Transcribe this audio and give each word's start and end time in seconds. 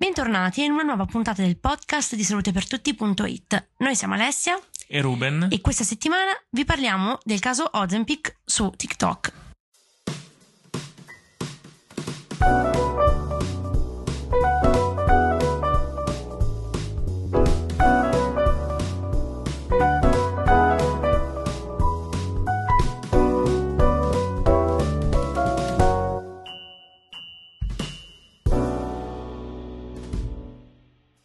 Bentornati 0.00 0.62
in 0.62 0.70
una 0.70 0.84
nuova 0.84 1.06
puntata 1.06 1.42
del 1.42 1.58
podcast 1.58 2.14
di 2.14 2.22
salutepertutti.it. 2.22 3.70
Noi 3.78 3.96
siamo 3.96 4.14
Alessia 4.14 4.56
e 4.86 5.00
Ruben 5.00 5.48
e 5.50 5.60
questa 5.60 5.82
settimana 5.82 6.30
vi 6.50 6.64
parliamo 6.64 7.18
del 7.24 7.40
caso 7.40 7.68
Ozempic 7.68 8.36
su 8.44 8.70
TikTok. 8.70 9.47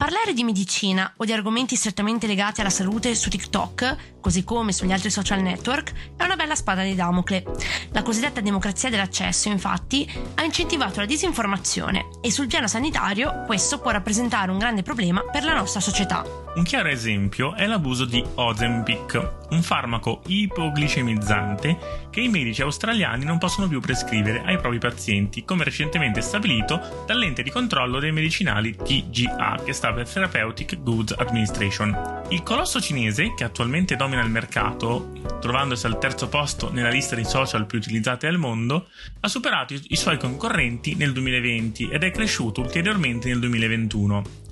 Parlare 0.03 0.33
di 0.33 0.43
medicina 0.43 1.13
o 1.15 1.23
di 1.23 1.31
argomenti 1.31 1.77
strettamente 1.77 2.27
legati 2.27 2.59
alla 2.59 2.69
salute 2.69 3.15
su 3.15 3.29
TikTok, 3.29 4.19
così 4.19 4.43
come 4.43 4.73
sugli 4.73 4.91
altri 4.91 5.09
social 5.09 5.41
network, 5.41 5.93
è 6.17 6.25
una 6.25 6.35
bella 6.35 6.55
spada 6.55 6.83
di 6.83 6.93
Damocle. 6.93 7.45
La 7.93 8.01
cosiddetta 8.01 8.41
democrazia 8.41 8.89
dell'accesso, 8.89 9.47
infatti, 9.47 10.05
ha 10.35 10.43
incentivato 10.43 10.99
la 10.99 11.05
disinformazione 11.05 12.09
e 12.21 12.31
sul 12.31 12.47
piano 12.47 12.67
sanitario 12.67 13.43
questo 13.45 13.79
può 13.79 13.91
rappresentare 13.91 14.51
un 14.51 14.57
grande 14.57 14.83
problema 14.83 15.21
per 15.21 15.45
la 15.45 15.53
nostra 15.53 15.79
società. 15.79 16.25
Un 16.53 16.63
chiaro 16.63 16.89
esempio 16.89 17.55
è 17.55 17.65
l'abuso 17.65 18.03
di 18.03 18.21
Ozempic, 18.35 19.42
un 19.53 19.61
farmaco 19.61 20.21
ipoglicemizzante 20.25 22.07
che 22.09 22.21
i 22.21 22.27
medici 22.27 22.61
australiani 22.61 23.23
non 23.23 23.37
possono 23.37 23.67
più 23.67 23.79
prescrivere 23.79 24.41
ai 24.43 24.57
propri 24.57 24.79
pazienti, 24.79 25.45
come 25.45 25.63
recentemente 25.63 26.21
stabilito 26.21 27.03
dall'ente 27.05 27.43
di 27.43 27.49
controllo 27.49 27.99
dei 27.99 28.11
medicinali 28.11 28.75
TGA, 28.75 29.61
che 29.63 29.73
sta 29.73 29.93
per 29.93 30.09
Therapeutic 30.09 30.81
Goods 30.81 31.15
Administration. 31.17 32.21
Il 32.29 32.43
colosso 32.43 32.81
cinese, 32.81 33.33
che 33.35 33.43
attualmente 33.43 33.95
domina 33.95 34.21
il 34.21 34.29
mercato, 34.29 35.11
trovandosi 35.39 35.85
al 35.85 35.99
terzo 35.99 36.27
posto 36.27 36.71
nella 36.71 36.89
lista 36.89 37.15
di 37.15 37.23
social 37.23 37.65
più 37.65 37.77
utilizzati 37.77 38.25
al 38.25 38.37
mondo, 38.37 38.87
ha 39.19 39.27
superato 39.27 39.73
i 39.73 39.95
suoi 39.95 40.17
concorrenti 40.17 40.95
nel 40.95 41.13
2020 41.13 41.89
ed 41.89 42.03
è 42.03 42.11
cresciuto 42.11 42.61
ulteriormente 42.61 43.27
nel 43.27 43.39
2021. 43.39 44.42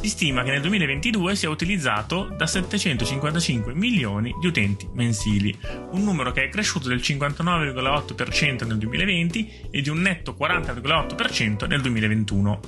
Si 0.00 0.08
stima 0.08 0.42
che 0.42 0.50
nel 0.50 0.60
2022 0.60 1.36
sia 1.36 1.50
utilizzato 1.50 2.28
da 2.36 2.46
755 2.46 3.74
milioni 3.74 4.34
di 4.40 4.46
utenti 4.46 4.88
mensili, 4.92 5.56
un 5.90 6.04
numero 6.04 6.32
che 6.32 6.44
è 6.44 6.48
cresciuto 6.48 6.88
del 6.88 6.98
59,8% 6.98 8.66
nel 8.66 8.78
2020 8.78 9.68
e 9.70 9.80
di 9.80 9.88
un 9.88 10.00
netto 10.00 10.36
40,8% 10.38 11.66
nel 11.66 11.80
2021. 11.80 12.60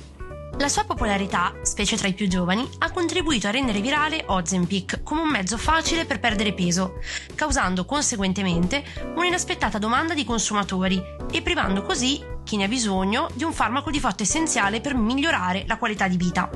La 0.57 0.67
sua 0.67 0.83
popolarità, 0.83 1.55
specie 1.63 1.97
tra 1.97 2.07
i 2.07 2.13
più 2.13 2.27
giovani, 2.27 2.67
ha 2.79 2.91
contribuito 2.91 3.47
a 3.47 3.51
rendere 3.51 3.81
virale 3.81 4.23
Ozempic 4.27 5.01
come 5.01 5.21
un 5.21 5.29
mezzo 5.29 5.57
facile 5.57 6.05
per 6.05 6.19
perdere 6.19 6.53
peso, 6.53 6.99
causando 7.33 7.85
conseguentemente 7.85 8.83
un'inaspettata 9.15 9.79
domanda 9.79 10.13
di 10.13 10.23
consumatori 10.23 11.01
e 11.31 11.41
privando 11.41 11.81
così 11.81 12.21
chi 12.43 12.57
ne 12.57 12.65
ha 12.65 12.67
bisogno 12.67 13.29
di 13.33 13.43
un 13.43 13.53
farmaco 13.53 13.89
di 13.89 13.99
fatto 13.99 14.23
essenziale 14.23 14.81
per 14.81 14.93
migliorare 14.93 15.63
la 15.65 15.77
qualità 15.77 16.07
di 16.07 16.17
vita. 16.17 16.49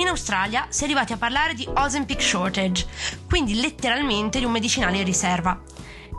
In 0.00 0.08
Australia 0.08 0.64
si 0.70 0.80
è 0.80 0.84
arrivati 0.86 1.12
a 1.12 1.18
parlare 1.18 1.52
di 1.52 1.68
Ozempic 1.70 2.22
shortage, 2.22 2.86
quindi 3.28 3.60
letteralmente 3.60 4.38
di 4.38 4.46
un 4.46 4.50
medicinale 4.50 4.96
in 4.96 5.04
riserva. 5.04 5.60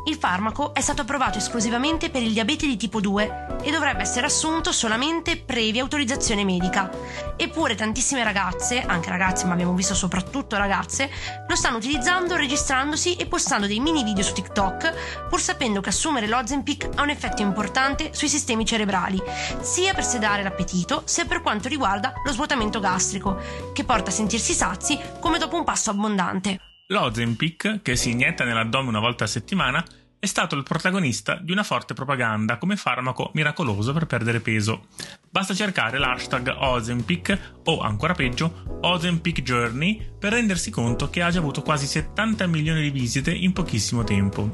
Il 0.04 0.16
farmaco 0.16 0.74
è 0.74 0.82
stato 0.82 1.04
approvato 1.04 1.38
esclusivamente 1.38 2.10
per 2.10 2.24
il 2.24 2.34
diabete 2.34 2.66
di 2.66 2.76
tipo 2.76 3.00
2 3.00 3.60
e 3.62 3.70
dovrebbe 3.70 4.02
essere 4.02 4.26
assunto 4.26 4.72
solamente 4.72 5.38
previa 5.38 5.84
autorizzazione 5.84 6.44
medica. 6.44 6.90
Eppure 7.38 7.76
tantissime 7.76 8.24
ragazze, 8.24 8.82
anche 8.82 9.10
ragazze 9.10 9.46
ma 9.46 9.54
abbiamo 9.54 9.74
visto 9.76 9.94
soprattutto 9.94 10.58
ragazze, 10.58 11.08
lo 11.48 11.56
stanno 11.56 11.78
utilizzando 11.78 12.36
registrandosi 12.36 13.16
e 13.16 13.28
postando 13.28 13.68
dei 13.68 13.80
mini 13.80 14.04
video 14.04 14.24
su 14.24 14.34
TikTok 14.34 15.28
pur 15.30 15.40
sapendo 15.40 15.82
che 15.82 15.90
assumere 15.90 16.28
l'Ozempic 16.28 16.90
ha 16.95 17.04
un 17.04 17.10
effetto 17.10 17.44
importante 17.44 18.10
sui 18.14 18.28
sistemi 18.28 18.66
cerebrali, 18.66 19.22
sia 19.61 19.94
per 19.94 20.04
sedare 20.04 20.42
l'appetito 20.42 21.04
sia 21.06 21.26
per 21.26 21.42
quanto 21.42 21.67
riguarda 21.67 22.14
lo 22.26 22.32
svuotamento 22.32 22.80
gastrico, 22.80 23.38
che 23.72 23.84
porta 23.84 24.10
a 24.10 24.14
sentirsi 24.14 24.54
sazi 24.54 25.00
come 25.20 25.38
dopo 25.38 25.58
un 25.58 25.64
pasto 25.64 25.92
abbondante. 25.92 26.70
L'Ozempic, 26.92 27.82
che 27.82 27.96
si 27.96 28.12
inietta 28.12 28.44
nell'addome 28.44 28.90
una 28.90 29.00
volta 29.00 29.24
a 29.24 29.28
settimana, 29.28 29.84
è 30.20 30.26
stato 30.26 30.56
il 30.56 30.64
protagonista 30.64 31.40
di 31.42 31.54
una 31.54 31.64
forte 31.64 31.94
propaganda 31.94 32.58
come 32.58 32.76
farmaco 32.76 33.32
miracoloso 33.34 33.94
per 33.94 34.08
perdere 34.08 34.42
peso. 34.42 34.88
Basta 35.30 35.54
cercare 35.54 35.98
l'hashtag 35.98 36.54
Ozempic 36.56 37.62
o 37.64 37.80
ancora 37.80 38.14
peggio 38.14 38.80
Ozempic 38.82 39.42
Journey 39.42 40.06
per 40.20 40.34
rendersi 40.34 40.70
conto 40.70 41.10
che 41.10 41.22
ha 41.22 41.32
già 41.32 41.40
avuto 41.40 41.62
quasi 41.62 41.88
70 41.88 42.46
milioni 42.48 42.82
di 42.82 42.92
visite 42.92 43.32
in 43.32 43.54
pochissimo 43.54 44.04
tempo. 44.04 44.54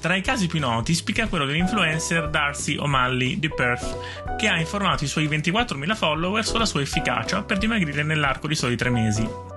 Tra 0.00 0.16
i 0.16 0.22
casi 0.22 0.46
più 0.46 0.60
noti 0.60 0.94
spicca 0.94 1.28
quello 1.28 1.44
dell'influencer 1.44 2.30
Darcy 2.30 2.76
O'Malley 2.76 3.38
di 3.38 3.50
Perth, 3.50 4.36
che 4.38 4.48
ha 4.48 4.58
informato 4.58 5.04
i 5.04 5.06
suoi 5.06 5.28
24.000 5.28 5.94
follower 5.94 6.44
sulla 6.46 6.64
sua 6.64 6.80
efficacia 6.80 7.42
per 7.42 7.58
dimagrire 7.58 8.02
nell'arco 8.02 8.48
di 8.48 8.54
soli 8.54 8.74
tre 8.74 8.88
mesi. 8.88 9.53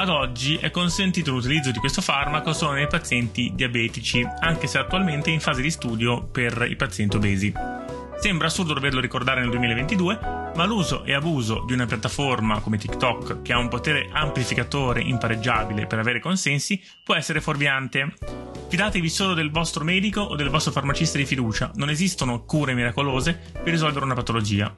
Ad 0.00 0.08
oggi 0.08 0.56
è 0.56 0.70
consentito 0.70 1.30
l'utilizzo 1.30 1.70
di 1.70 1.78
questo 1.78 2.00
farmaco 2.00 2.54
solo 2.54 2.72
nei 2.72 2.86
pazienti 2.86 3.52
diabetici, 3.54 4.26
anche 4.38 4.66
se 4.66 4.78
attualmente 4.78 5.28
è 5.28 5.34
in 5.34 5.40
fase 5.40 5.60
di 5.60 5.70
studio 5.70 6.22
per 6.22 6.66
i 6.70 6.74
pazienti 6.74 7.16
obesi. 7.16 7.52
Sembra 8.18 8.46
assurdo 8.46 8.72
doverlo 8.72 8.98
ricordare 8.98 9.42
nel 9.42 9.50
2022, 9.50 10.18
ma 10.54 10.64
l'uso 10.64 11.04
e 11.04 11.12
abuso 11.12 11.64
di 11.66 11.74
una 11.74 11.84
piattaforma 11.84 12.60
come 12.60 12.78
TikTok, 12.78 13.42
che 13.42 13.52
ha 13.52 13.58
un 13.58 13.68
potere 13.68 14.08
amplificatore 14.10 15.02
impareggiabile 15.02 15.86
per 15.86 15.98
avere 15.98 16.18
consensi, 16.18 16.82
può 17.04 17.14
essere 17.14 17.42
fuorviante. 17.42 18.14
Fidatevi 18.70 19.08
solo 19.10 19.34
del 19.34 19.50
vostro 19.50 19.84
medico 19.84 20.22
o 20.22 20.34
del 20.34 20.48
vostro 20.48 20.72
farmacista 20.72 21.18
di 21.18 21.26
fiducia, 21.26 21.72
non 21.74 21.90
esistono 21.90 22.44
cure 22.44 22.72
miracolose 22.72 23.38
per 23.52 23.70
risolvere 23.70 24.06
una 24.06 24.14
patologia. 24.14 24.74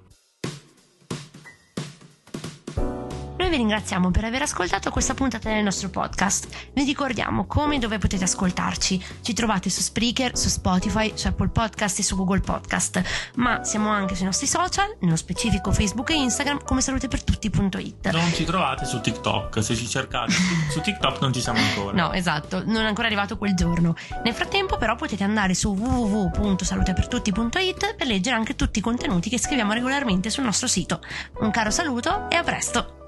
Vi 3.52 3.58
ringraziamo 3.58 4.10
per 4.10 4.24
aver 4.24 4.40
ascoltato 4.40 4.90
questa 4.90 5.12
puntata 5.12 5.50
del 5.50 5.62
nostro 5.62 5.90
podcast. 5.90 6.48
Vi 6.72 6.84
ricordiamo 6.84 7.44
come 7.44 7.76
e 7.76 7.78
dove 7.78 7.98
potete 7.98 8.24
ascoltarci. 8.24 9.04
Ci 9.20 9.34
trovate 9.34 9.68
su 9.68 9.82
Spreaker, 9.82 10.38
su 10.38 10.48
Spotify, 10.48 11.12
su 11.14 11.26
Apple 11.26 11.48
Podcast 11.48 11.98
e 11.98 12.02
su 12.02 12.16
Google 12.16 12.40
Podcast, 12.40 13.02
ma 13.34 13.62
siamo 13.62 13.90
anche 13.90 14.14
sui 14.14 14.24
nostri 14.24 14.46
social, 14.46 14.96
nello 15.00 15.16
specifico 15.16 15.70
Facebook 15.70 16.08
e 16.08 16.14
Instagram 16.14 16.64
come 16.64 16.80
salutepertutti.it. 16.80 18.08
Non 18.08 18.32
ci 18.32 18.44
trovate 18.44 18.86
su 18.86 19.02
TikTok, 19.02 19.62
se 19.62 19.76
ci 19.76 19.86
cercate 19.86 20.32
su 20.72 20.80
TikTok 20.80 21.20
non 21.20 21.34
ci 21.34 21.42
siamo 21.42 21.58
ancora. 21.58 21.94
No, 21.94 22.14
esatto, 22.14 22.62
non 22.64 22.84
è 22.84 22.86
ancora 22.86 23.08
arrivato 23.08 23.36
quel 23.36 23.54
giorno. 23.54 23.94
Nel 24.24 24.32
frattempo 24.32 24.78
però 24.78 24.96
potete 24.96 25.24
andare 25.24 25.52
su 25.52 25.74
www.salutepertutti.it 25.74 27.96
per 27.96 28.06
leggere 28.06 28.34
anche 28.34 28.56
tutti 28.56 28.78
i 28.78 28.82
contenuti 28.82 29.28
che 29.28 29.38
scriviamo 29.38 29.74
regolarmente 29.74 30.30
sul 30.30 30.44
nostro 30.44 30.68
sito. 30.68 31.00
Un 31.40 31.50
caro 31.50 31.70
saluto 31.70 32.30
e 32.30 32.36
a 32.36 32.42
presto! 32.42 33.00